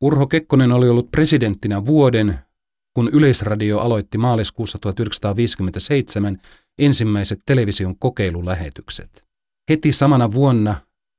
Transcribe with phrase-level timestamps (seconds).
[0.00, 2.38] Urho Kekkonen oli ollut presidenttinä vuoden,
[2.94, 6.40] kun Yleisradio aloitti maaliskuussa 1957
[6.78, 9.24] ensimmäiset television kokeilulähetykset.
[9.70, 10.74] Heti samana vuonna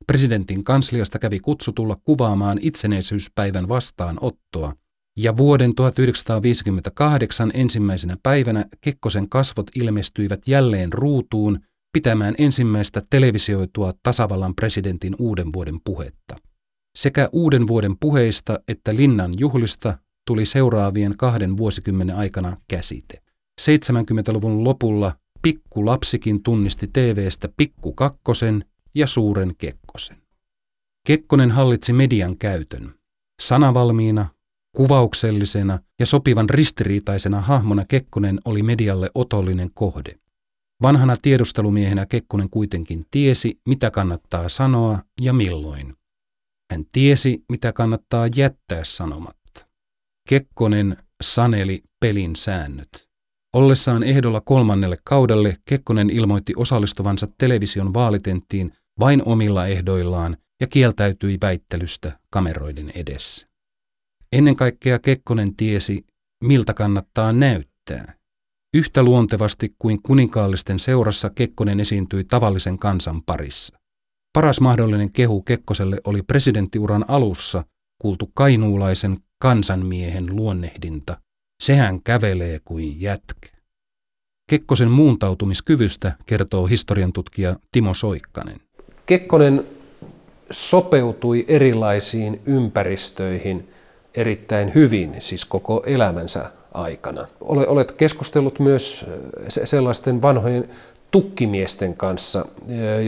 [0.07, 4.73] presidentin kansliasta kävi kutsutulla kuvaamaan itsenäisyyspäivän vastaanottoa,
[5.17, 11.59] ja vuoden 1958 ensimmäisenä päivänä Kekkosen kasvot ilmestyivät jälleen ruutuun
[11.93, 16.35] pitämään ensimmäistä televisioitua tasavallan presidentin uuden vuoden puhetta.
[16.95, 23.21] Sekä uuden vuoden puheista että linnan juhlista tuli seuraavien kahden vuosikymmenen aikana käsite.
[23.61, 28.65] 70-luvun lopulla pikku lapsikin tunnisti TVstä pikku kakkosen
[28.95, 30.21] ja suuren Kekkosen.
[31.07, 32.93] Kekkonen hallitsi median käytön.
[33.41, 34.25] Sanavalmiina,
[34.75, 40.15] kuvauksellisena ja sopivan ristiriitaisena hahmona Kekkonen oli medialle otollinen kohde.
[40.81, 45.95] Vanhana tiedustelumiehenä Kekkonen kuitenkin tiesi, mitä kannattaa sanoa ja milloin.
[46.71, 49.67] Hän tiesi, mitä kannattaa jättää sanomatta.
[50.29, 53.09] Kekkonen saneli pelin säännöt.
[53.55, 62.19] Ollessaan ehdolla kolmannelle kaudelle Kekkonen ilmoitti osallistuvansa television vaalitenttiin vain omilla ehdoillaan ja kieltäytyi väittelystä
[62.29, 63.47] kameroiden edessä.
[64.31, 66.05] Ennen kaikkea Kekkonen tiesi,
[66.43, 68.13] miltä kannattaa näyttää.
[68.73, 73.80] Yhtä luontevasti kuin kuninkaallisten seurassa Kekkonen esiintyi tavallisen kansan parissa.
[74.33, 77.63] Paras mahdollinen kehu Kekkoselle oli presidenttiuran alussa
[78.01, 81.17] kuultu kainuulaisen kansanmiehen luonnehdinta.
[81.63, 83.49] Sehän kävelee kuin jätkä.
[84.49, 88.61] Kekkosen muuntautumiskyvystä kertoo historiantutkija Timo Soikkanen.
[89.05, 89.63] Kekkonen
[90.51, 93.69] sopeutui erilaisiin ympäristöihin
[94.15, 97.27] erittäin hyvin, siis koko elämänsä aikana.
[97.41, 99.05] Olet keskustellut myös
[99.47, 100.69] sellaisten vanhojen
[101.11, 102.45] tukkimiesten kanssa,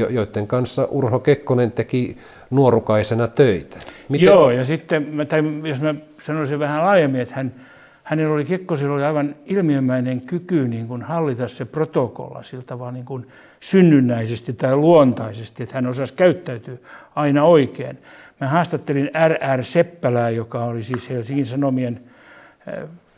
[0.09, 2.17] joiden kanssa Urho Kekkonen teki
[2.49, 3.77] nuorukaisena töitä.
[4.09, 4.25] Miten?
[4.25, 7.53] Joo, ja sitten, tai jos mä sanoisin vähän laajemmin, että hän,
[8.03, 13.05] hänellä oli, Kekkosilla oli aivan ilmiömäinen kyky niin kuin hallita se protokolla sillä tavalla niin
[13.05, 13.27] kuin
[13.59, 16.77] synnynnäisesti tai luontaisesti, että hän osasi käyttäytyä
[17.15, 17.97] aina oikein.
[18.41, 19.63] Mä haastattelin R.R.
[19.63, 21.99] Seppälää, joka oli siis Helsingin Sanomien,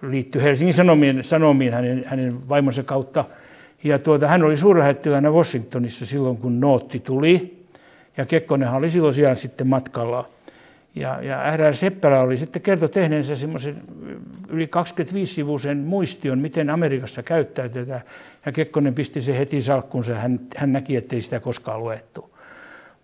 [0.02, 3.26] liittyi Helsingin Sanomien, Sanomiin hänen, hänen vaimonsa kautta–
[3.84, 7.66] ja tuota, hän oli suurlähettiläänä Washingtonissa silloin, kun nootti tuli.
[8.18, 10.30] Ja Kekkonenhan oli silloin siellä sitten matkalla.
[10.96, 11.74] Ja, ja R.R.
[11.74, 13.82] Seppälä oli sitten kertoi tehneensä semmoisen
[14.50, 18.02] yli 25-sivuisen muistion, miten Amerikassa käyttäytetään.
[18.46, 20.16] Ja Kekkonen pisti se heti salkkunsa.
[20.16, 22.35] Hän, hän näki, ettei sitä koskaan luettu.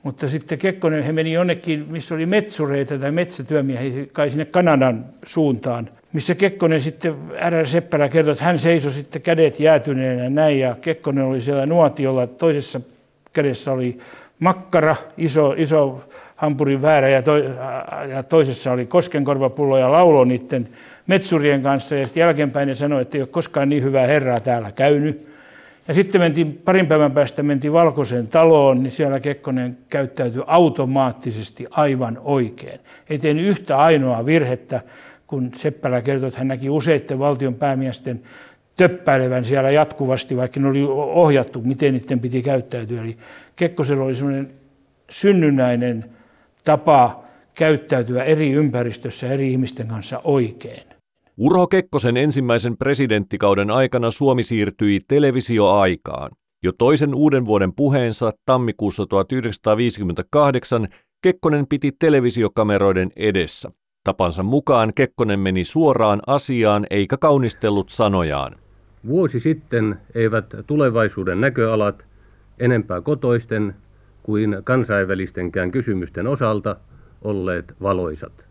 [0.03, 5.89] Mutta sitten Kekkonen, he meni jonnekin, missä oli metsureita tai metsätyömiehiä, kai sinne Kanadan suuntaan,
[6.13, 7.15] missä Kekkonen sitten,
[7.49, 7.67] R.
[7.67, 12.81] Seppälä kertoi, että hän seisoi sitten kädet jäätyneenä näin, ja Kekkonen oli siellä nuotiolla, toisessa
[13.33, 13.97] kädessä oli
[14.39, 16.03] makkara, iso, iso
[16.35, 17.37] hampurin väärä, ja, to,
[18.09, 20.69] ja toisessa oli koskenkorvapullo ja laulo niiden
[21.07, 24.71] metsurien kanssa, ja sitten jälkeenpäin ne sanoi, että ei ole koskaan niin hyvää herraa täällä
[24.71, 25.31] käynyt.
[25.91, 32.19] Ja sitten mentiin, parin päivän päästä mentiin Valkoiseen taloon, niin siellä Kekkonen käyttäytyi automaattisesti aivan
[32.23, 32.79] oikein.
[33.09, 34.81] Ei tehnyt yhtä ainoa virhettä,
[35.27, 38.21] kun Seppälä kertoi, että hän näki useiden valtion päämiesten
[38.75, 43.01] töppäilevän siellä jatkuvasti, vaikka ne oli ohjattu, miten niiden piti käyttäytyä.
[43.01, 43.17] Eli
[43.55, 44.51] Kekkosella oli sellainen
[45.09, 46.05] synnynnäinen
[46.63, 47.23] tapa
[47.55, 51.00] käyttäytyä eri ympäristössä eri ihmisten kanssa oikein.
[51.43, 56.31] Urho Kekkosen ensimmäisen presidenttikauden aikana Suomi siirtyi televisioaikaan.
[56.63, 60.87] Jo toisen uuden vuoden puheensa tammikuussa 1958
[61.23, 63.71] Kekkonen piti televisiokameroiden edessä.
[64.03, 68.55] Tapansa mukaan Kekkonen meni suoraan asiaan eikä kaunistellut sanojaan.
[69.07, 72.05] Vuosi sitten eivät tulevaisuuden näköalat
[72.59, 73.75] enempää kotoisten
[74.23, 76.75] kuin kansainvälistenkään kysymysten osalta
[77.21, 78.50] olleet valoisat.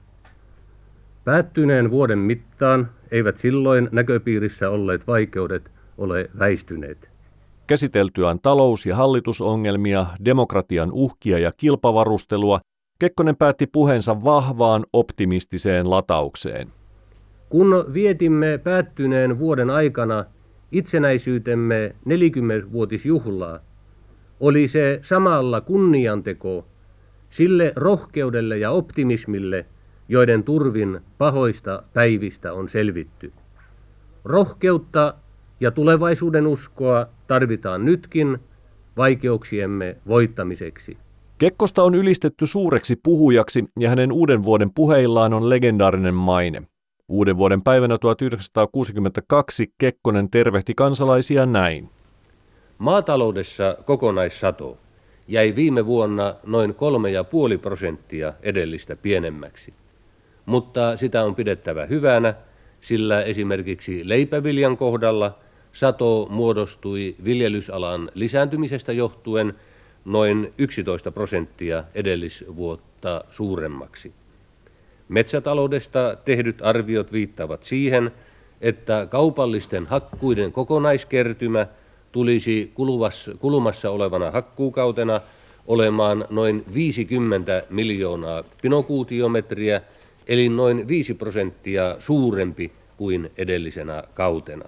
[1.24, 7.10] Päättyneen vuoden mittaan eivät silloin näköpiirissä olleet vaikeudet ole väistyneet.
[7.66, 12.60] Käsiteltyään talous- ja hallitusongelmia, demokratian uhkia ja kilpavarustelua,
[13.00, 16.68] Kekkonen päätti puheensa vahvaan optimistiseen lataukseen.
[17.48, 20.24] Kun vietimme päättyneen vuoden aikana
[20.72, 23.60] itsenäisyytemme 40-vuotisjuhlaa,
[24.40, 26.66] oli se samalla kunnianteko
[27.30, 29.66] sille rohkeudelle ja optimismille,
[30.10, 33.32] joiden turvin pahoista päivistä on selvitty.
[34.24, 35.14] Rohkeutta
[35.60, 38.38] ja tulevaisuuden uskoa tarvitaan nytkin
[38.96, 40.98] vaikeuksiemme voittamiseksi.
[41.38, 46.62] Kekkosta on ylistetty suureksi puhujaksi ja hänen uuden vuoden puheillaan on legendaarinen maine.
[47.08, 51.88] Uuden vuoden päivänä 1962 Kekkonen tervehti kansalaisia näin.
[52.78, 54.78] Maataloudessa kokonaissato
[55.28, 59.74] jäi viime vuonna noin 3,5 prosenttia edellistä pienemmäksi.
[60.46, 62.34] Mutta sitä on pidettävä hyvänä,
[62.80, 65.38] sillä esimerkiksi leipäviljan kohdalla
[65.72, 69.54] sato muodostui viljelysalan lisääntymisestä johtuen
[70.04, 74.12] noin 11 prosenttia edellisvuotta suuremmaksi.
[75.08, 78.10] Metsätaloudesta tehdyt arviot viittaavat siihen,
[78.60, 81.66] että kaupallisten hakkuiden kokonaiskertymä
[82.12, 82.72] tulisi
[83.38, 85.20] kulumassa olevana hakkuukautena
[85.66, 89.80] olemaan noin 50 miljoonaa pinokuutiometriä,
[90.28, 94.64] eli noin 5 prosenttia suurempi kuin edellisenä kautena.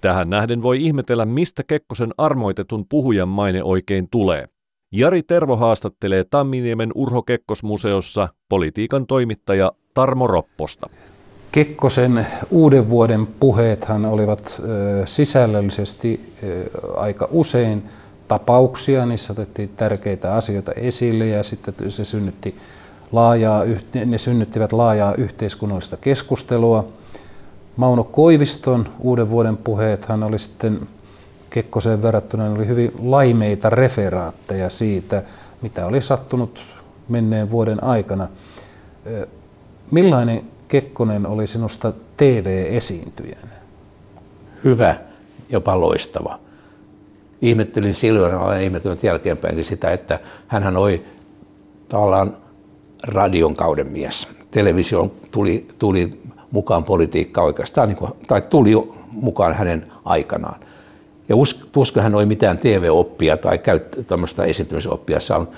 [0.00, 4.44] Tähän nähden voi ihmetellä, mistä Kekkosen armoitetun puhujan maine oikein tulee.
[4.92, 10.90] Jari Tervo haastattelee Tamminiemen Urho Kekkosmuseossa politiikan toimittaja Tarmo Ropposta.
[11.52, 14.62] Kekkosen uuden vuoden puheethan olivat
[15.04, 16.20] sisällöllisesti
[16.96, 17.82] aika usein
[18.28, 22.54] tapauksia, niissä otettiin tärkeitä asioita esille ja sitten se synnytti
[23.12, 23.64] laajaa,
[24.06, 26.88] ne synnyttivät laajaa yhteiskunnallista keskustelua.
[27.76, 30.88] Mauno Koiviston uuden vuoden puheethan oli sitten
[31.50, 35.22] Kekkoseen verrattuna oli hyvin laimeita referaatteja siitä,
[35.62, 36.60] mitä oli sattunut
[37.08, 38.28] menneen vuoden aikana.
[39.90, 43.54] Millainen Kekkonen oli sinusta TV-esiintyjänä?
[44.64, 44.96] Hyvä,
[45.48, 46.38] jopa loistava.
[47.42, 51.04] Ihmettelin silloin, olen ihmettelnyt jälkeenpäinkin sitä, että hän oli
[51.88, 52.36] tavallaan
[53.06, 54.28] radion kauden mies.
[54.50, 56.10] Televisio tuli, tuli
[56.50, 58.70] mukaan politiikka oikeastaan, niin kuin, tai tuli
[59.10, 60.60] mukaan hänen aikanaan.
[61.28, 61.36] Ja
[61.76, 63.60] usko hän oli mitään TV-oppia tai
[64.06, 65.48] tämmöistä esiintymisoppia saanut.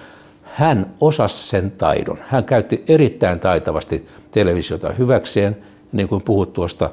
[0.43, 2.19] Hän osasi sen taidon.
[2.29, 5.57] Hän käytti erittäin taitavasti televisiota hyväkseen,
[5.93, 6.91] niin kuin puhut tuosta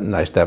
[0.00, 0.46] näistä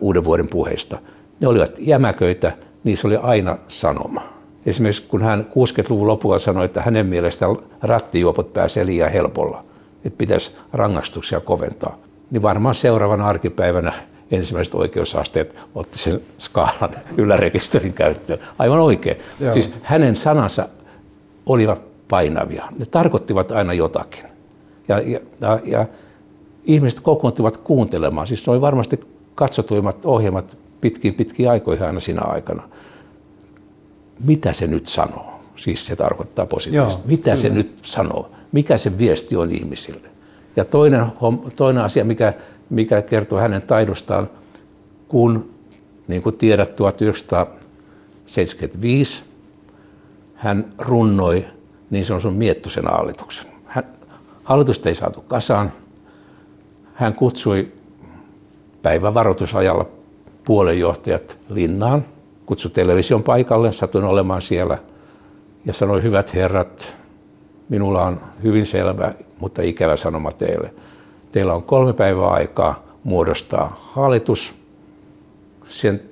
[0.00, 0.98] uuden vuoden puheista.
[1.40, 2.52] Ne olivat jämäköitä,
[2.84, 4.33] niissä oli aina sanoma.
[4.66, 9.64] Esimerkiksi kun hän 60-luvun lopulla sanoi, että hänen mielestään rattijuopot pääsee liian helpolla,
[10.04, 11.96] että pitäisi rangaistuksia koventaa,
[12.30, 13.92] niin varmaan seuraavana arkipäivänä
[14.30, 18.38] ensimmäiset oikeusasteet otti sen skaalan ylärekisterin käyttöön.
[18.58, 19.16] Aivan oikein.
[19.40, 19.52] Joo.
[19.52, 20.68] Siis hänen sanansa
[21.46, 22.64] olivat painavia.
[22.78, 24.24] Ne tarkoittivat aina jotakin.
[24.88, 25.86] Ja, ja, ja, ja
[26.64, 28.26] ihmiset kokoontuivat kuuntelemaan.
[28.26, 29.00] Siis ne oli varmasti
[29.34, 32.62] katsotuimmat ohjelmat pitkin pitkin aikoihin aina siinä aikana.
[34.24, 35.40] Mitä se nyt sanoo?
[35.56, 37.02] Siis se tarkoittaa positiivisesti.
[37.02, 37.36] Joo, Mitä kyllä.
[37.36, 38.30] se nyt sanoo?
[38.52, 40.08] Mikä se viesti on ihmisille?
[40.56, 41.06] Ja toinen,
[41.56, 42.32] toinen asia, mikä,
[42.70, 44.30] mikä kertoo hänen taidostaan,
[45.08, 45.50] kun,
[46.08, 49.24] niin kuin tiedät, 1975
[50.34, 51.44] hän runnoi
[51.90, 53.46] niin sanotun Miettusen hallituksen.
[53.64, 53.84] Hän,
[54.44, 55.72] hallitusta ei saatu kasaan.
[56.94, 57.72] Hän kutsui
[58.82, 59.86] päivän varoitusajalla
[60.44, 62.04] puolenjohtajat linnaan,
[62.46, 64.78] kutsui television paikalle, satuin olemaan siellä
[65.66, 66.96] ja sanoi, hyvät herrat,
[67.68, 70.74] minulla on hyvin selvä, mutta ikävä sanoma teille.
[71.32, 74.54] Teillä on kolme päivää aikaa muodostaa hallitus.
[75.68, 76.02] Sen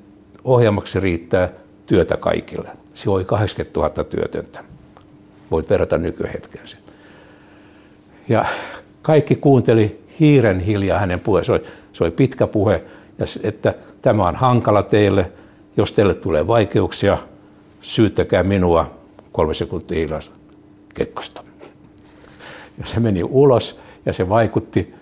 [0.44, 1.48] ohjelmaksi riittää
[1.86, 2.68] työtä kaikille.
[2.94, 4.64] Se oli 80 000 työtöntä.
[5.50, 6.80] Voit verrata nykyhetkeen sen.
[8.28, 8.44] Ja
[9.02, 11.44] kaikki kuunteli hiiren hiljaa hänen puheen.
[11.44, 11.62] Se oli,
[11.92, 12.82] se oli pitkä puhe,
[13.18, 15.32] ja että tämä on hankala teille.
[15.76, 17.18] Jos teille tulee vaikeuksia,
[17.80, 18.90] syyttäkää minua
[19.32, 20.36] kolme sekuntia hiljaista
[20.94, 21.42] Kekkosta.
[22.78, 24.94] Ja se meni ulos ja se vaikutti,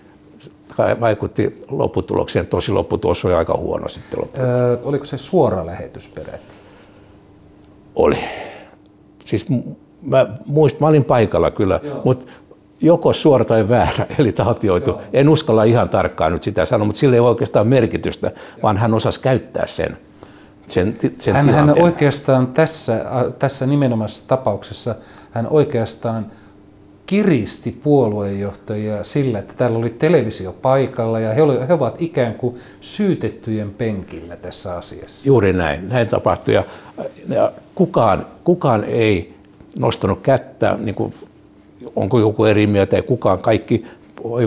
[0.99, 2.47] vaikutti lopputulokseen.
[2.47, 6.53] Tosi lopputulos oli aika huono sitten Öö, oliko se suora lähetys peräti?
[7.95, 8.17] Oli.
[9.25, 9.45] Siis
[10.01, 12.25] mä, muist, mä olin paikalla kyllä, mutta
[12.81, 14.89] joko suora tai väärä, eli taltioitu.
[14.89, 15.01] Joo.
[15.13, 18.59] En uskalla ihan tarkkaan nyt sitä sanoa, mutta sillä ei ole oikeastaan merkitystä, Joo.
[18.63, 19.97] vaan hän osasi käyttää sen.
[20.67, 23.05] sen, sen hän, hän oikeastaan tässä,
[23.39, 24.95] tässä nimenomaisessa tapauksessa,
[25.31, 26.25] hän oikeastaan
[27.05, 32.55] kiristi puoluejohtajia sillä, että täällä oli televisio paikalla ja he, oli, he ovat ikään kuin
[32.81, 35.27] syytettyjen penkillä tässä asiassa.
[35.27, 36.63] Juuri näin, näin tapahtui ja,
[37.29, 39.33] ja kukaan, kukaan ei
[39.79, 41.13] nostanut kättä, niin kuin,
[41.95, 43.85] onko joku eri mieltä ja kukaan, kaikki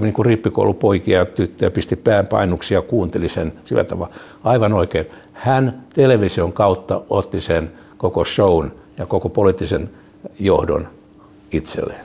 [0.01, 4.15] niin kuin rippikoulupoikia ja tyttöjä pisti päänpainuksia ja kuunteli sen sillä tavalla.
[4.45, 5.07] Aivan oikein.
[5.45, 9.91] Hän television kautta otti sen koko shown ja koko poliittisen
[10.41, 10.89] johdon
[11.53, 12.05] itselleen.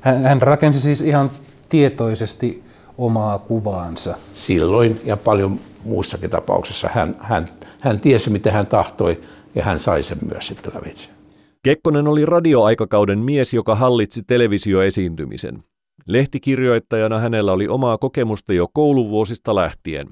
[0.00, 1.30] Hän, rakensi siis ihan
[1.68, 2.62] tietoisesti
[2.98, 4.16] omaa kuvaansa.
[4.34, 7.48] Silloin ja paljon muussakin tapauksessa hän, hän,
[7.80, 9.20] hän tiesi, mitä hän tahtoi
[9.54, 11.08] ja hän sai sen myös sitten lävitse.
[11.62, 15.64] Kekkonen oli radioaikakauden mies, joka hallitsi televisioesiintymisen.
[16.06, 20.06] Lehtikirjoittajana hänellä oli omaa kokemusta jo kouluvuosista lähtien.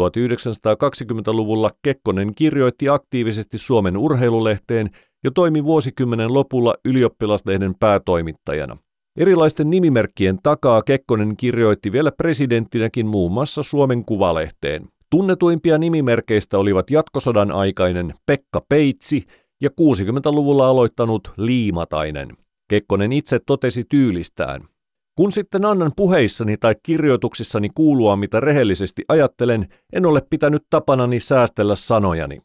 [0.00, 4.90] 1920-luvulla Kekkonen kirjoitti aktiivisesti Suomen urheilulehteen
[5.24, 8.76] ja toimi vuosikymmenen lopulla ylioppilaslehden päätoimittajana.
[9.16, 14.88] Erilaisten nimimerkkien takaa Kekkonen kirjoitti vielä presidenttinäkin muun muassa Suomen Kuvalehteen.
[15.10, 19.24] Tunnetuimpia nimimerkeistä olivat jatkosodan aikainen Pekka Peitsi
[19.60, 22.28] ja 60-luvulla aloittanut Liimatainen.
[22.68, 24.71] Kekkonen itse totesi tyylistään.
[25.16, 31.76] Kun sitten annan puheissani tai kirjoituksissani kuulua, mitä rehellisesti ajattelen, en ole pitänyt tapanani säästellä
[31.76, 32.40] sanojani.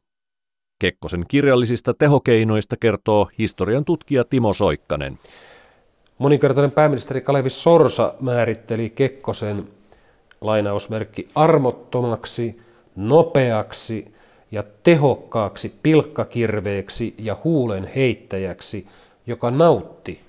[0.79, 5.19] Kekkosen kirjallisista tehokeinoista kertoo historian tutkija Timo Soikkanen.
[6.17, 9.67] Moninkertainen pääministeri Kalevi Sorsa määritteli Kekkosen
[10.41, 12.59] lainausmerkki armottomaksi,
[12.95, 14.15] nopeaksi
[14.51, 18.87] ja tehokkaaksi pilkkakirveeksi ja huulen heittäjäksi,
[19.27, 20.21] joka nautti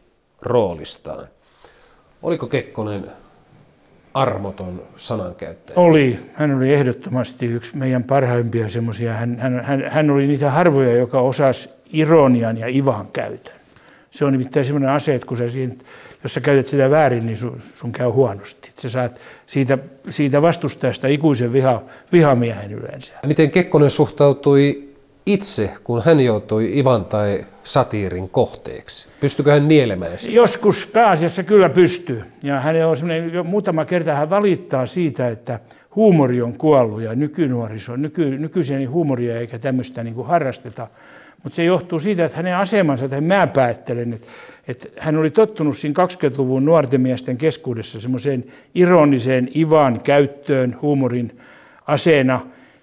[0.43, 1.29] roolistaan.
[2.23, 3.07] Oliko Kekkonen
[4.15, 5.79] armoton sanankäyttäjä?
[5.79, 6.19] Oli.
[6.35, 9.13] Hän oli ehdottomasti yksi meidän parhaimpia semmoisia.
[9.13, 13.55] Hän, hän, hän, hän oli niitä harvoja, joka osasi ironian ja ivan käytön.
[14.11, 15.75] Se on nimittäin semmoinen ase, että kun sä siinä,
[16.23, 18.71] jos sä käytät sitä väärin, niin sun, sun käy huonosti.
[18.79, 21.83] Sä saat siitä, siitä vastustajasta ikuisen viha,
[22.13, 23.15] vihamiehen yleensä.
[23.27, 24.88] Miten Kekkonen suhtautui
[25.29, 29.07] itse, kun hän joutui Ivan tai satiirin kohteeksi?
[29.21, 30.33] Pystykö hän nielemään sitä?
[30.33, 32.23] Joskus pääasiassa kyllä pystyy.
[32.43, 35.61] Ja hän on jo muutama kerta hän valittaa siitä, että
[35.97, 40.87] huumori on kuollut ja nykynuoriso, nyky, nykyisiä niin huumoria eikä tämmöistä niin harrasteta.
[41.43, 44.27] Mutta se johtuu siitä, että hänen asemansa, tai mä päättelen, että,
[44.69, 48.45] että hän oli tottunut siinä 20-luvun nuorten miesten keskuudessa semmoiseen
[48.75, 51.41] ironiseen Ivan käyttöön huumorin
[51.87, 52.41] aseena.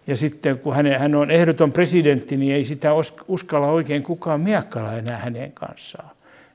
[0.08, 2.90] Ja sitten kun hän, hän on ehdoton presidentti, niin ei sitä
[3.28, 6.10] uskalla oikein kukaan miakkalla enää hänen kanssaan.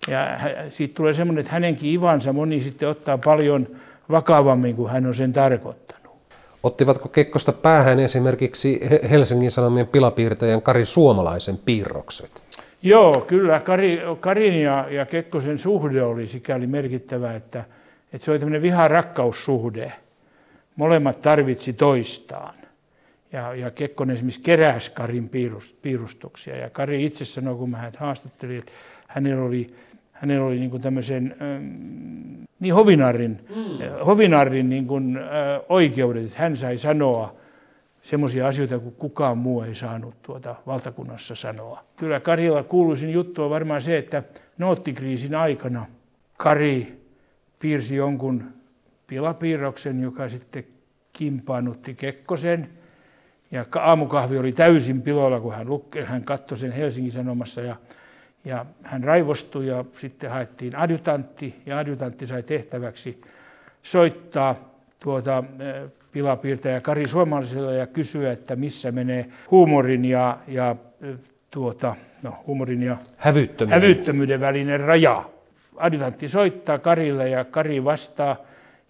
[0.09, 0.39] Ja
[0.69, 3.67] siitä tulee semmoinen, että hänenkin Ivansa moni sitten ottaa paljon
[4.11, 6.17] vakavammin kuin hän on sen tarkoittanut.
[6.63, 8.81] Ottivatko Kekkosta päähän esimerkiksi
[9.11, 12.31] Helsingin Sanomien pilapiirtäjän Kari Suomalaisen piirrokset?
[12.83, 13.61] Joo, kyllä.
[13.61, 17.65] Kari, Karin ja, ja Kekkosen suhde oli sikäli merkittävä, että,
[18.13, 19.93] että se oli tämmöinen viha-rakkaussuhde.
[20.77, 22.55] Molemmat tarvitsi toistaan.
[23.33, 25.31] Ja, ja Kekkonen esimerkiksi keräsi Karin
[25.83, 26.57] piirustuksia.
[26.57, 28.73] Ja Kari itse sanoi, kun mä häntä haastattelin, että
[29.09, 29.75] hänellä oli
[30.21, 33.81] hänellä oli niin kuin tämmöisen ähm, niin hovinarrin, mm.
[33.81, 35.23] Äh, hovinarrin niin kuin, äh,
[35.69, 37.37] oikeudet, että hän sai sanoa
[38.03, 41.85] semmoisia asioita, kuin kukaan muu ei saanut tuota valtakunnassa sanoa.
[41.97, 44.23] Kyllä Karilla kuuluisin juttu on varmaan se, että
[44.59, 45.87] noottikriisin aikana
[46.37, 47.01] Kari
[47.59, 48.45] piirsi jonkun
[49.07, 50.65] pilapiirroksen, joka sitten
[51.13, 52.69] kimpaanutti Kekkosen.
[53.51, 57.77] Ja aamukahvi oli täysin piloilla, kun hän, lukke, hän katsoi sen Helsingin Sanomassa ja
[58.45, 63.21] ja hän raivostui ja sitten haettiin adjutantti ja adjutantti sai tehtäväksi
[63.83, 64.55] soittaa
[65.01, 65.45] tuota
[66.13, 70.77] pilapiirtäjä Kari Suomalaiselle ja kysyä, että missä menee huumorin ja, ja
[71.51, 73.83] tuota, no, huumorin ja hävyttömyyden.
[73.83, 75.25] hävyttömyyden välinen raja.
[75.77, 78.37] Adjutantti soittaa Karille ja Kari vastaa.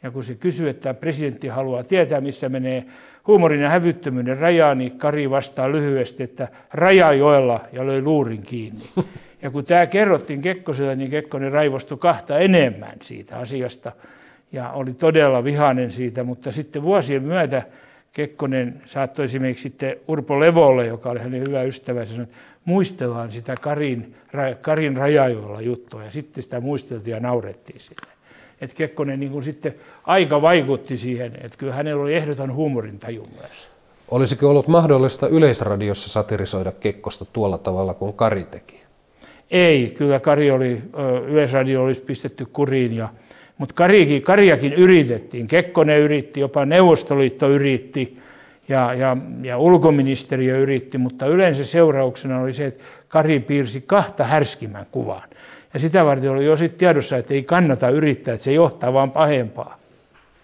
[0.03, 2.85] Ja kun se kysyy, että presidentti haluaa tietää, missä menee
[3.27, 8.83] huumorin ja hävyttömyyden raja, niin Kari vastaa lyhyesti, että Rajajoella ja löi luurin kiinni.
[9.43, 13.93] Ja kun tämä kerrottiin Kekkoselle, niin Kekkonen raivostui kahta enemmän siitä asiasta
[14.53, 17.63] ja oli todella vihainen siitä, mutta sitten vuosien myötä
[18.13, 23.55] Kekkonen saattoi esimerkiksi sitten Urpo Levolle, joka oli hänen hyvä ystävänsä, sanoa, että muistellaan sitä
[23.61, 24.15] Karin,
[24.61, 28.20] Karin rajajoilla juttua, ja sitten sitä muisteltiin ja naurettiin sille.
[28.61, 29.75] Että Kekkonen niin kuin sitten
[30.05, 33.69] aika vaikutti siihen, että kyllä hänellä oli ehdoton huumorintaju myös.
[34.11, 38.81] Olisiko ollut mahdollista yleisradiossa satirisoida Kekkosta tuolla tavalla kuin Kari teki?
[39.51, 40.83] Ei, kyllä Kari oli,
[41.27, 43.09] Yleisradio olisi pistetty kuriin, ja,
[43.59, 45.47] mutta Kariakin, Kariakin yritettiin.
[45.47, 48.19] Kekkonen yritti, jopa Neuvostoliitto yritti
[48.69, 54.87] ja, ja, ja ulkoministeriö yritti, mutta yleensä seurauksena oli se, että Kari piirsi kahta härskimän
[54.91, 55.29] kuvaan.
[55.75, 59.11] Ja sitä varten oli jo sitten tiedossa, että ei kannata yrittää, että se johtaa vaan
[59.11, 59.79] pahempaa.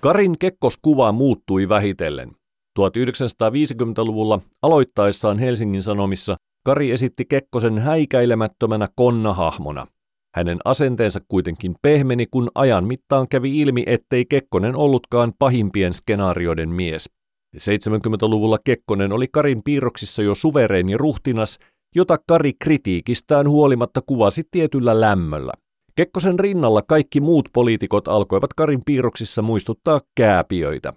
[0.00, 2.30] Karin kekkoskuva muuttui vähitellen.
[2.78, 9.86] 1950-luvulla aloittaessaan Helsingin Sanomissa Kari esitti Kekkosen häikäilemättömänä konnahahmona.
[10.34, 17.10] Hänen asenteensa kuitenkin pehmeni, kun ajan mittaan kävi ilmi, ettei Kekkonen ollutkaan pahimpien skenaarioiden mies.
[17.56, 21.58] 70-luvulla Kekkonen oli Karin piirroksissa jo suvereeni ruhtinas,
[21.96, 25.52] jota Kari kritiikistään huolimatta kuvasi tietyllä lämmöllä.
[25.96, 30.92] Kekkosen rinnalla kaikki muut poliitikot alkoivat Karin piirroksissa muistuttaa kääpiöitä.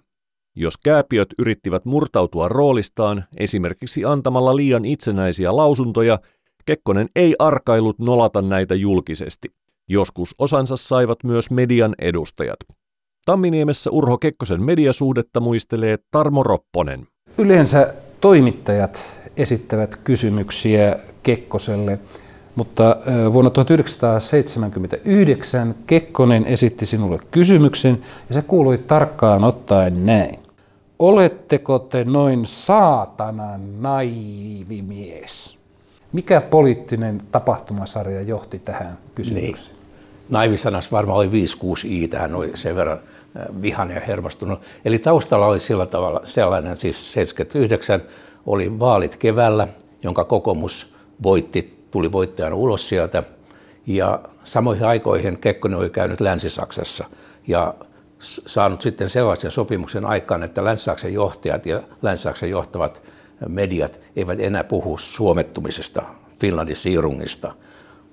[0.56, 6.18] Jos kääpiöt yrittivät murtautua roolistaan, esimerkiksi antamalla liian itsenäisiä lausuntoja,
[6.66, 9.48] Kekkonen ei arkailut nolata näitä julkisesti.
[9.88, 12.58] Joskus osansa saivat myös median edustajat.
[13.26, 17.06] Tamminiemessä Urho Kekkosen mediasuhdetta muistelee Tarmo Ropponen.
[17.38, 21.98] Yleensä toimittajat esittävät kysymyksiä Kekkoselle
[22.54, 22.96] Mutta
[23.32, 30.38] vuonna 1979 Kekkonen esitti sinulle kysymyksen ja se kuului tarkkaan ottaen näin.
[30.98, 35.58] Oletteko te noin saatanan naivimies?
[36.12, 39.54] Mikä poliittinen tapahtumasarja johti tähän kysymykseen?
[39.54, 39.66] Niin.
[40.28, 41.30] Naivisanas varmaan oli 5-6
[41.84, 42.98] i, tähän oli sen verran
[43.62, 44.60] vihainen ja hermostunut.
[44.84, 48.02] Eli taustalla oli sillä tavalla sellainen, siis 79
[48.46, 49.68] oli vaalit keväällä,
[50.02, 53.22] jonka kokoomus voitti, tuli voittajana ulos sieltä.
[53.86, 57.04] Ja samoihin aikoihin Kekkonen oli käynyt Länsi-Saksassa
[57.48, 57.74] ja
[58.46, 63.02] saanut sitten sellaisen sopimuksen aikaan, että Länsi-Saksan johtajat ja Länsi-Saksan johtavat
[63.48, 66.02] mediat eivät enää puhu suomettumisesta,
[66.40, 67.54] Finlandin siirungista,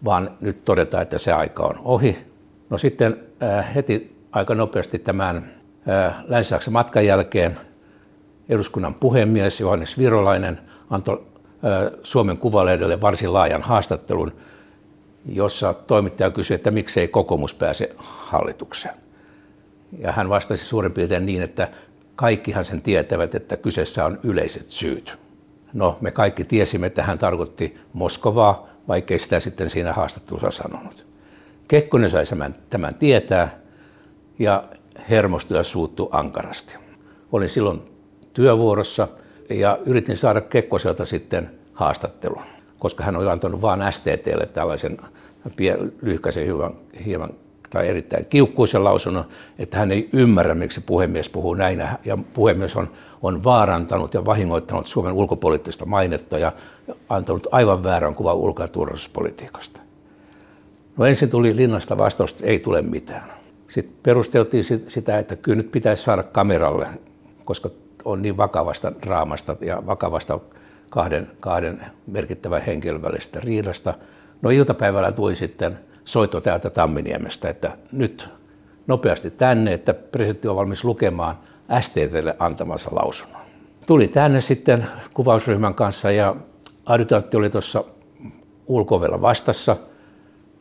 [0.06, 2.18] vaan nyt todetaan, että se aika on ohi.
[2.70, 5.54] No sitten äh, heti aika nopeasti tämän
[5.90, 7.58] äh, Länsi-Saksan matkan jälkeen
[8.50, 11.24] eduskunnan puhemies Johannes Virolainen antoi
[12.04, 14.32] Suomen Kuvalehdelle varsin laajan haastattelun,
[15.26, 18.96] jossa toimittaja kysyi, että miksei kokoomus pääse hallitukseen.
[20.00, 21.68] Ja hän vastasi suurin piirtein niin, että
[22.16, 25.18] kaikkihan sen tietävät, että kyseessä on yleiset syyt.
[25.74, 31.08] No, me kaikki tiesimme, että hän tarkoitti Moskovaa, vaikkei sitä sitten siinä haastattelussa sanonut.
[31.68, 32.24] Kekkonen sai
[32.70, 33.60] tämän tietää
[34.40, 34.64] ja
[35.10, 36.76] hermostui ja suuttu ankarasti.
[37.32, 37.97] Olin silloin
[38.38, 39.08] työvuorossa
[39.50, 42.42] ja yritin saada Kekkoselta sitten haastattelun,
[42.80, 44.98] koska hän oli antanut vain STTlle tällaisen
[46.02, 46.74] lyhkäisen hieman,
[47.06, 47.30] hieman
[47.70, 49.26] tai erittäin kiukkuisen lausunnon,
[49.60, 51.84] että hän ei ymmärrä, miksi puhemies puhuu näin.
[52.06, 52.90] Ja puhemies on,
[53.22, 56.52] on vaarantanut ja vahingoittanut Suomen ulkopoliittista mainetta ja
[57.10, 59.82] antanut aivan väärän kuvan ulko- ja turvallisuuspolitiikasta.
[60.98, 63.34] No ensin tuli linnasta vastaus, että ei tule mitään.
[63.68, 66.88] Sitten perusteltiin sitä, että kyllä nyt pitäisi saada kameralle,
[67.46, 67.70] koska
[68.08, 70.40] on niin vakavasta draamasta ja vakavasta
[70.90, 73.94] kahden, kahden merkittävän henkilön välistä riidasta.
[74.42, 78.30] No iltapäivällä tuli sitten soitto täältä Tamminiemestä, että nyt
[78.88, 81.38] nopeasti tänne, että presidentti on valmis lukemaan
[81.80, 83.42] STTlle antamansa lausunnon.
[83.88, 86.36] Tuli tänne sitten kuvausryhmän kanssa ja
[86.86, 87.84] adjutantti oli tuossa
[88.68, 89.78] ulkovella vastassa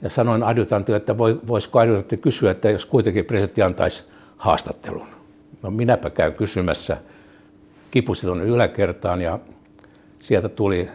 [0.02, 4.04] ja sanoin adjutantille, että voisiko adjutantti kysyä, että jos kuitenkin presidentti antaisi
[4.36, 5.06] haastattelun.
[5.62, 6.96] No minäpä käyn kysymässä,
[7.96, 9.38] kipusin tuonne yläkertaan ja
[10.20, 10.88] sieltä tuli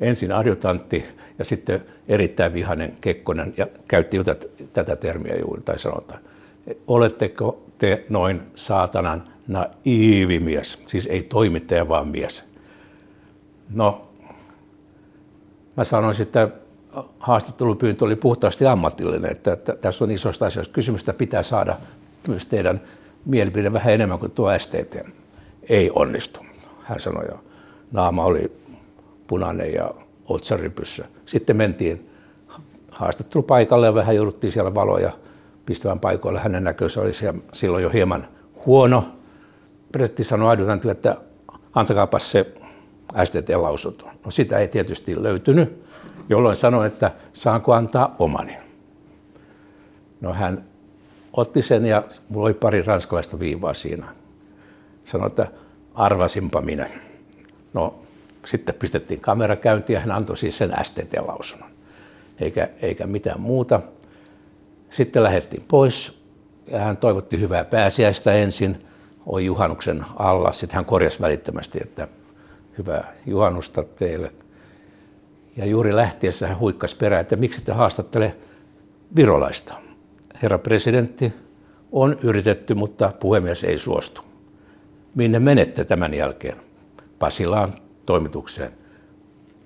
[0.00, 1.04] ensin adjutantti
[1.38, 6.20] ja sitten erittäin vihainen Kekkonen ja käytti tätä, tätä termiä juuri tai sanotaan.
[6.86, 12.52] Oletteko te noin saatanan naiivimies, siis ei toimittaja vaan mies.
[13.74, 14.08] No,
[15.76, 16.48] mä sanoisin, että
[17.18, 21.76] haastattelupyyntö oli puhtaasti ammatillinen, että, tässä on isosta asioista kysymystä, pitää saada
[22.28, 22.80] myös teidän
[23.24, 24.96] mielipide vähän enemmän kuin tuo STT.
[25.68, 25.90] Ei
[26.82, 27.38] hän sanoi ja
[27.92, 28.52] naama oli
[29.26, 29.94] punainen ja
[30.26, 31.04] otsaripyssä.
[31.26, 32.10] Sitten mentiin
[32.90, 35.12] haastattelupaikalle ja vähän jouduttiin siellä valoja
[35.66, 36.40] pistävän paikoille.
[36.40, 38.28] Hänen näkönsä oli siellä silloin jo hieman
[38.66, 39.08] huono.
[39.92, 41.16] Presidentti sanoi adjutantille, että
[41.74, 42.54] antakaapa se
[43.24, 44.08] STT-lausunto.
[44.24, 45.84] No sitä ei tietysti löytynyt,
[46.28, 48.56] jolloin sanoin, että saanko antaa omani.
[50.20, 50.64] No hän
[51.32, 54.17] otti sen ja mulla oli pari ranskalaista viivaa siinä.
[55.08, 55.46] Sanoi, että
[55.94, 56.88] arvasinpa minä.
[57.74, 57.94] No
[58.46, 61.70] sitten pistettiin kamera käyntiin ja hän antoi siis sen STT-lausunnon,
[62.40, 63.80] eikä, eikä mitään muuta.
[64.90, 66.22] Sitten lähdettiin pois
[66.66, 68.86] ja hän toivotti hyvää pääsiäistä ensin,
[69.26, 70.52] oli juhannuksen alla.
[70.52, 72.08] Sitten hän korjasi välittömästi, että
[72.78, 74.32] hyvää juhannusta teille.
[75.56, 78.36] Ja juuri lähtiessä hän huikkasi perään, että miksi te haastattele
[79.16, 79.74] virolaista.
[80.42, 81.32] Herra presidentti,
[81.92, 84.27] on yritetty, mutta puhemies ei suostu.
[85.14, 86.56] Minne menette tämän jälkeen?
[87.18, 87.72] Pasilaan
[88.06, 88.72] toimitukseen.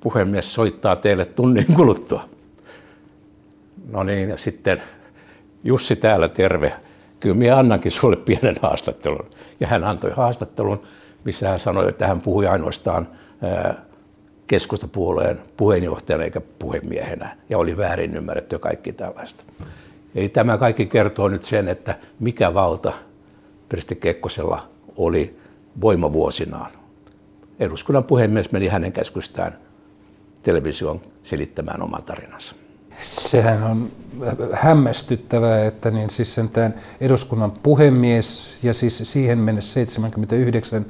[0.00, 2.28] Puhemies soittaa teille tunnin kuluttua.
[3.88, 4.82] No niin, sitten
[5.64, 6.72] Jussi täällä terve.
[7.20, 9.30] Kyllä minä annankin sulle pienen haastattelun.
[9.60, 10.82] Ja hän antoi haastattelun,
[11.24, 13.08] missä hän sanoi, että hän puhui ainoastaan
[14.46, 17.36] keskustapuolueen puheenjohtajana eikä puhemiehenä.
[17.48, 19.44] Ja oli väärin ymmärretty kaikki tällaista.
[20.14, 22.92] Eli tämä kaikki kertoo nyt sen, että mikä valta
[23.68, 25.38] presidentti Kekkosella oli
[25.80, 26.72] voimavuosinaan
[27.62, 29.58] eduskunnan puhemies meni hänen käskystään
[30.42, 32.54] televisioon selittämään oman tarinansa.
[33.00, 33.90] Sehän on
[34.52, 40.86] hämmästyttävää, että niin siis sentään eduskunnan puhemies ja siis siihen mennessä 79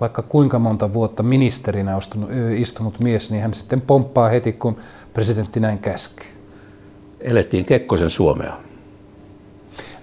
[0.00, 4.76] vaikka kuinka monta vuotta ministerinä ostunut, istunut mies, niin hän sitten pomppaa heti, kun
[5.14, 6.26] presidentti näin käskee.
[7.20, 8.56] Elettiin Kekkosen Suomea.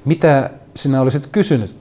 [0.06, 1.76] Mitä sinä olisit kysynyt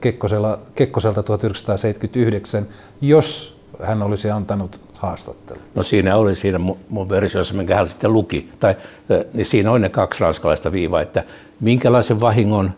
[0.75, 2.67] Kekkoselta 1979,
[3.01, 5.61] jos hän olisi antanut haastattelun?
[5.75, 8.49] No siinä oli siinä mun versiossa, minkä hän sitten luki.
[8.59, 8.75] Tai,
[9.33, 11.23] niin siinä on ne kaksi ranskalaista viivaa, että
[11.59, 12.71] minkälaisen vahingon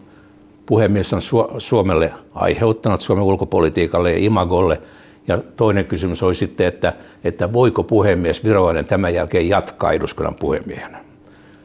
[0.65, 1.21] puhemies on
[1.57, 4.81] Suomelle aiheuttanut, Suomen ulkopolitiikalle ja imagolle.
[5.27, 11.05] Ja toinen kysymys oli sitten, että, että voiko puhemies Virolainen tämän jälkeen jatkaa eduskunnan puhemiehenä.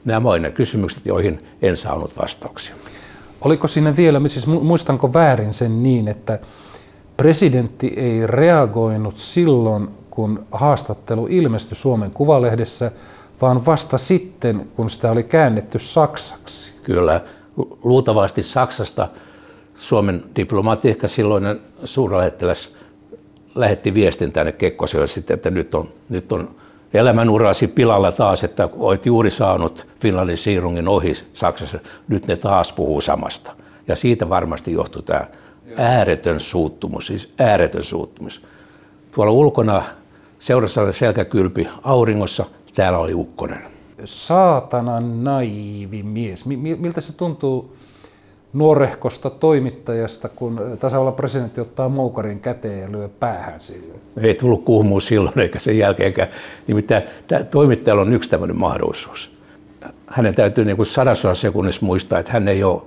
[0.05, 2.75] Nämä ovat ne kysymykset, joihin en saanut vastauksia.
[3.45, 6.39] Oliko siinä vielä, siis muistanko väärin sen niin, että
[7.17, 12.91] presidentti ei reagoinut silloin, kun haastattelu ilmestyi Suomen Kuvalehdessä,
[13.43, 16.73] vaan vasta sitten, kun sitä oli käännetty saksaksi?
[16.83, 17.21] Kyllä,
[17.85, 19.09] luultavasti Saksasta
[19.75, 22.75] Suomen diplomaatti, ehkä silloinen suurlähettiläs,
[23.55, 26.55] lähetti viestin tänne Kekkoselle sitten, että nyt on, nyt on
[26.95, 33.01] elämänurasi pilalla taas, että olet juuri saanut Finlandin siirungin ohi Saksassa, nyt ne taas puhuu
[33.01, 33.53] samasta.
[33.89, 35.27] Ja siitä varmasti johtuu tämä
[35.77, 38.43] ääretön suuttumus, siis ääretön suuttumus.
[39.13, 39.83] Tuolla ulkona
[40.39, 43.63] seurassa selkäkylpi auringossa, täällä oli ukkonen.
[44.05, 46.47] Saatanan naivi mies.
[46.79, 47.77] Miltä se tuntuu
[48.53, 53.95] nuorehkosta toimittajasta, kun tasavallan presidentti ottaa moukarin käteen ja lyö päähän sille?
[54.21, 56.29] Ei tullut kuumuus silloin eikä sen jälkeenkään.
[56.67, 59.31] Nimittäin tämä toimittajalla on yksi tämmöinen mahdollisuus.
[60.07, 62.83] Hänen täytyy niin kuin sadasosassa sekunnissa muistaa, että hän ei ole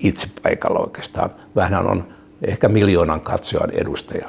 [0.00, 1.30] itse paikalla oikeastaan.
[1.56, 2.04] Vähän on
[2.42, 4.28] ehkä miljoonan katsojan edustaja.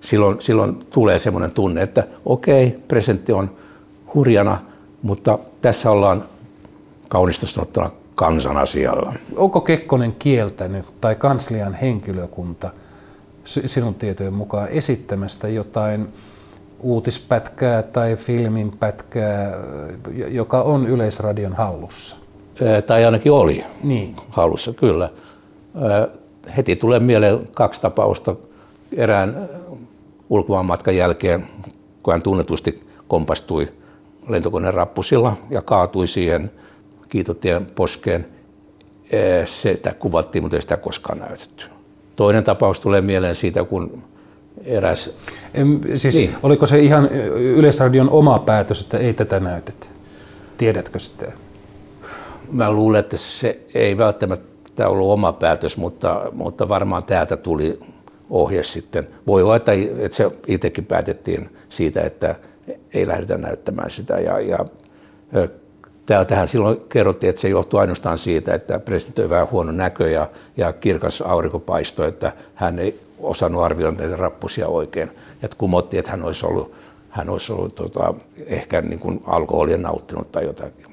[0.00, 3.50] Silloin, silloin tulee semmoinen tunne, että okei, presidentti on
[4.14, 4.58] hurjana,
[5.02, 6.24] mutta tässä ollaan
[7.08, 9.12] kaunista sanottuna kansan asialla.
[9.36, 12.70] Onko Kekkonen kieltänyt tai kanslian henkilökunta
[13.44, 16.08] sinun tietojen mukaan esittämästä jotain
[16.80, 19.52] uutispätkää tai filminpätkää,
[20.28, 22.16] joka on Yleisradion hallussa?
[22.86, 24.16] Tai ainakin oli niin.
[24.30, 25.10] hallussa, kyllä.
[26.56, 28.36] Heti tulee mieleen kaksi tapausta
[28.96, 29.48] erään
[30.30, 31.46] ulkomaanmatkan jälkeen,
[32.02, 33.72] kun hän tunnetusti kompastui
[34.28, 36.50] lentokoneen rappusilla ja kaatui siihen–
[37.14, 38.26] Kiitotien poskeen.
[39.44, 41.64] Sitä kuvattiin, mutta ei sitä koskaan näytetty.
[42.16, 44.02] Toinen tapaus tulee mieleen siitä, kun
[44.64, 45.16] eräs...
[45.54, 46.34] En, siis niin.
[46.42, 49.86] Oliko se ihan Yleisradion oma päätös, että ei tätä näytetä?
[50.58, 51.32] Tiedätkö sitä?
[52.52, 57.80] Mä luulen, että se ei välttämättä ollut oma päätös, mutta, mutta varmaan täältä tuli
[58.30, 59.06] ohje sitten.
[59.26, 62.34] Voi olla, että, että se itsekin päätettiin siitä, että
[62.94, 64.20] ei lähdetä näyttämään sitä.
[64.20, 64.58] Ja, ja
[66.06, 70.28] Tähän silloin kerrottiin, että se johtuu ainoastaan siitä, että presidentti on vähän huono näkö ja,
[70.56, 75.10] ja kirkas aurinkopaisto, että hän ei osannut arvioida näitä rappusia oikein.
[75.42, 76.72] Ja kumottiin, että hän olisi ollut,
[77.10, 78.14] hän olisi ollut tota,
[78.46, 80.86] ehkä niin kuin alkoholia nauttinut tai jotakin.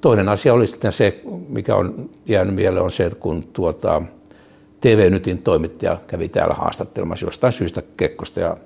[0.00, 4.02] Toinen asia oli sitten se, mikä on jäänyt mieleen, on se, että kun tuota,
[4.80, 8.56] TV-nytin toimittaja kävi täällä haastattelemassa jostain syystä Kekkosta ja,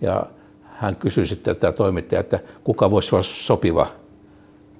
[0.00, 0.26] ja
[0.62, 3.86] hän kysyi sitten tämä toimittaja, että kuka voisi olla sopiva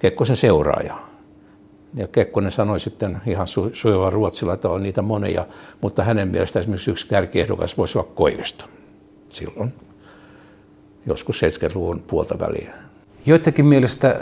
[0.03, 0.99] Kekkosen seuraaja.
[1.93, 5.45] Ja Kekkonen sanoi sitten ihan su- sujuvalla ruotsilla, että on niitä monia,
[5.81, 8.65] mutta hänen mielestä esimerkiksi yksi kärkiehdokas voisi olla Koivisto
[9.29, 9.73] silloin,
[11.05, 12.73] joskus 70-luvun puolta väliä.
[13.25, 14.15] Joidenkin mielestä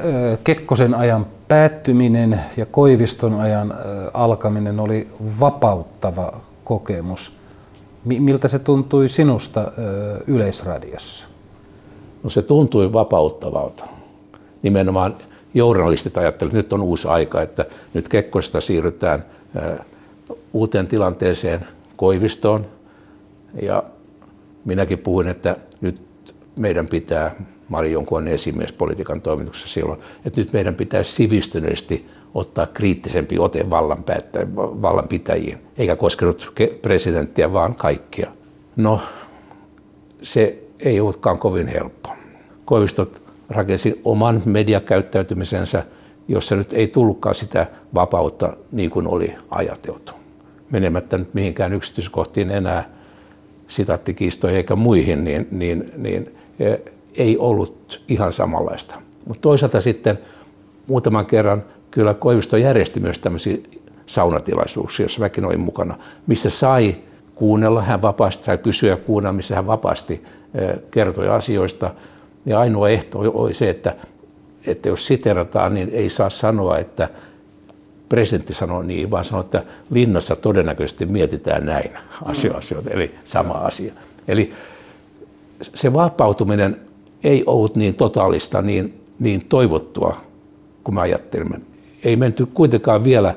[0.44, 3.74] Kekkosen ajan päättyminen ja Koiviston ajan
[4.14, 5.08] alkaminen oli
[5.40, 7.34] vapauttava kokemus.
[8.06, 9.72] Miltä se tuntui sinusta
[10.28, 11.26] Yleisradiossa?
[12.24, 13.86] No se tuntui vapauttavalta.
[14.62, 15.16] Nimenomaan
[15.54, 19.26] journalistit ajattelivat, että nyt on uusi aika, että nyt Kekkosta siirrytään
[20.54, 22.66] uuteen tilanteeseen Koivistoon.
[23.62, 23.84] Ja
[24.66, 26.02] minäkin puhuin, että nyt
[26.56, 27.36] meidän pitää,
[27.72, 33.70] olin jonkun esimies politiikan toimituksessa silloin, että nyt meidän pitää sivistyneesti ottaa kriittisempi ote
[34.82, 38.32] vallanpitäjiin, eikä koskenut presidenttiä, vaan kaikkia.
[38.76, 39.02] No,
[40.24, 42.10] se ei ollutkaan kovin helppo.
[42.66, 45.84] Koivistot rakensi oman mediakäyttäytymisensä,
[46.28, 50.12] jossa nyt ei tullutkaan sitä vapautta niin kuin oli ajateltu.
[50.72, 52.90] Menemättä nyt mihinkään yksityiskohtiin enää
[53.68, 56.76] sitaattikiistoihin eikä muihin, niin, niin, niin e,
[57.16, 58.96] ei ollut ihan samanlaista.
[59.28, 60.20] Mutta toisaalta sitten
[60.88, 63.58] muutaman kerran kyllä Koivisto järjesti myös tämmöisiä
[64.06, 66.96] saunatilaisuuksia, joissa mäkin olin mukana, missä sai
[67.36, 70.60] kuunnella, hän vapaasti sai kysyä ja kuunnella, missä hän vapaasti e,
[70.92, 71.94] kertoi asioista–
[72.46, 73.96] ja ainoa ehto oli se, että,
[74.68, 77.10] että jos siterataan, niin ei saa sanoa, että
[78.10, 81.92] presidentti sanoo niin, vaan sanoo, että linnassa todennäköisesti mietitään näin
[82.26, 83.94] asioita, eli sama asia.
[84.28, 84.54] Eli
[85.62, 86.78] se vapautuminen
[87.24, 90.18] ei ollut niin totaalista, niin, niin toivottua,
[90.84, 91.62] kuin mä ajattelimme.
[92.04, 93.36] Ei menty kuitenkaan vielä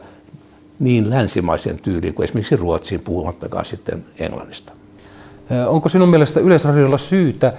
[0.79, 4.73] niin länsimaisen tyyliin kuin esimerkiksi Ruotsiin, puhumattakaan sitten Englannista.
[5.67, 7.53] Onko sinun mielestä Yleisradiolla syytä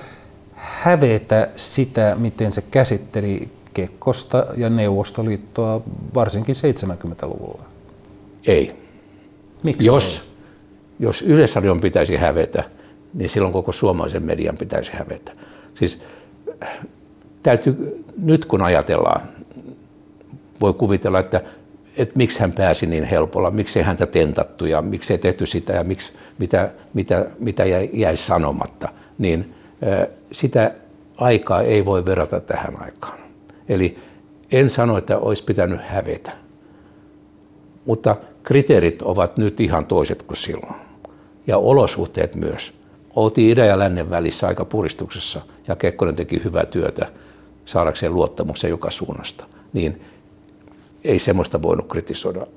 [0.56, 5.82] hävetä sitä, miten se käsitteli Kekkosta ja Neuvostoliittoa
[6.14, 7.64] varsinkin 70-luvulla?
[8.48, 8.76] Ei.
[9.64, 10.46] Miksi jos, ei?
[11.00, 12.64] jos Yleisradion pitäisi hävetä,
[13.14, 15.32] niin silloin koko suomalaisen median pitäisi hävetä.
[15.74, 16.02] Siis
[17.44, 19.22] täytyy, nyt kun ajatellaan,
[20.62, 21.42] voi kuvitella, että,
[21.98, 25.74] että miksi hän pääsi niin helpolla, miksi ei häntä tentattu ja miksi ei tehty sitä
[25.74, 29.56] ja miksi, mitä, mitä, mitä jäi, jäi sanomatta, niin
[30.32, 30.72] sitä
[31.18, 33.20] aikaa ei voi verrata tähän aikaan.
[33.70, 33.98] Eli
[34.52, 36.32] en sano, että olisi pitänyt hävetä,
[37.86, 40.76] mutta kriteerit ovat nyt ihan toiset kuin silloin.
[41.48, 42.74] Ja olosuhteet myös.
[43.16, 47.08] Oltiin idän ja lännen välissä aika puristuksessa ja Kekkonen teki hyvää työtä
[47.66, 49.46] saadakseen luottamuksen joka suunnasta.
[49.74, 50.02] Niin
[51.04, 52.48] ei semmoista voinut kritisoida.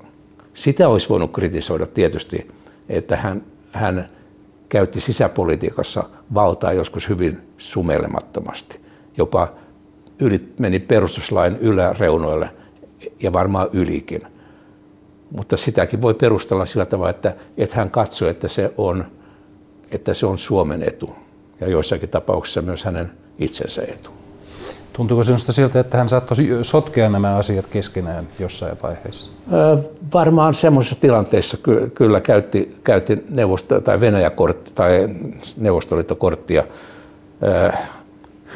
[0.53, 2.47] Sitä olisi voinut kritisoida tietysti,
[2.89, 4.09] että hän, hän
[4.69, 6.03] käytti sisäpolitiikassa
[6.33, 8.79] valtaa joskus hyvin sumelemattomasti.
[9.17, 9.53] Jopa
[10.19, 12.49] yli, meni perustuslain yläreunoille
[13.23, 14.21] ja varmaan ylikin.
[15.31, 19.05] Mutta sitäkin voi perustella sillä tavalla, että, että hän katsoi, että se, on,
[19.91, 21.15] että se on Suomen etu
[21.59, 24.09] ja joissakin tapauksissa myös hänen itsensä etu.
[24.99, 29.31] Tuntuuko sinusta siltä, että hän saattoi sotkea nämä asiat keskenään jossain vaiheessa?
[30.13, 35.09] varmaan semmoisessa tilanteessa ky- kyllä käytti, käytti neuvosto- tai Venäjä-kortti tai
[35.57, 36.63] Neuvostoliittokorttia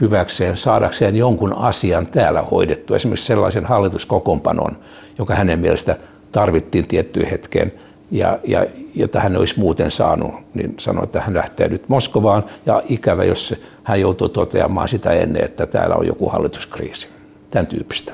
[0.01, 4.77] hyväkseen saadakseen jonkun asian täällä hoidettu, esimerkiksi sellaisen hallituskokoonpanon,
[5.17, 5.95] joka hänen mielestä
[6.31, 7.73] tarvittiin tiettyyn hetkeen
[8.13, 12.81] ja, ja, jota hän olisi muuten saanut, niin sanoi, että hän lähtee nyt Moskovaan ja
[12.89, 17.07] ikävä, jos hän joutuu toteamaan sitä ennen, että täällä on joku hallituskriisi.
[17.51, 18.13] Tämän tyyppistä.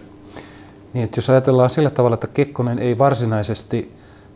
[0.94, 3.92] Niin, että jos ajatellaan sillä tavalla, että Kekkonen ei varsinaisesti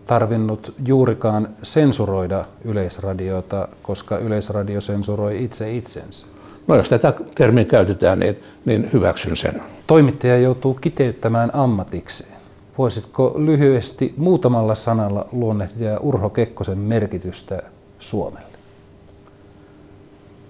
[0.05, 6.27] tarvinnut juurikaan sensuroida yleisradiota, koska yleisradio sensuroi itse itsensä.
[6.67, 9.61] No jos tätä termiä käytetään, niin, niin hyväksyn sen.
[9.87, 12.42] Toimittaja joutuu kiteyttämään ammatikseen.
[12.77, 17.63] Voisitko lyhyesti muutamalla sanalla luonnehtia Urho Kekkosen merkitystä
[17.99, 18.53] Suomelle?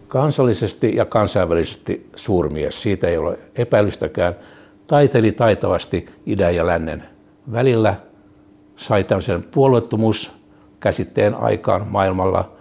[0.08, 4.36] Kansallisesti ja kansainvälisesti suurmies, siitä ei ole epäilystäkään.
[4.88, 7.04] Taiteli taitavasti idän ja lännen
[7.52, 7.96] välillä,
[8.76, 10.32] sai tämmöisen puolueettomuus
[10.80, 12.52] käsitteen aikaan maailmalla.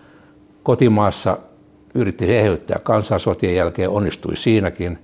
[0.63, 1.39] Kotimaassa
[1.95, 4.99] yritti eheyttää kansansotien jälkeen, onnistui siinäkin.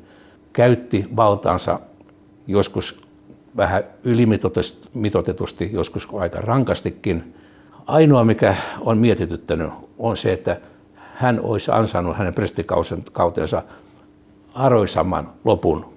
[0.52, 1.80] Käytti valtaansa
[2.46, 3.07] joskus
[3.58, 7.34] vähän ylimitoitetusti, joskus aika rankastikin.
[7.86, 10.60] Ainoa, mikä on mietityttänyt, on se, että
[10.94, 13.62] hän olisi ansainnut hänen presidentikautensa
[14.54, 15.92] aroisamman lopun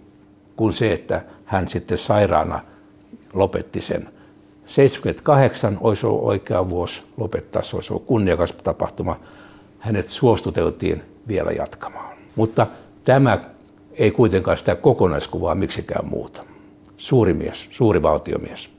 [0.56, 2.60] kuin se, että hän sitten sairaana
[3.34, 4.10] lopetti sen.
[4.66, 9.20] 78 olisi ollut oikea vuosi lopettaa, se olisi ollut kunniakas tapahtuma.
[9.80, 12.18] Hänet suostuteltiin vielä jatkamaan.
[12.36, 12.68] Mutta
[13.04, 13.40] tämä
[13.94, 16.51] ei kuitenkaan sitä kokonaiskuvaa miksikään muuta
[17.02, 18.70] suuri mies, suuri valtiomies.